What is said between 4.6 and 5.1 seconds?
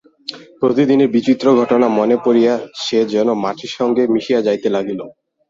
লাগিল।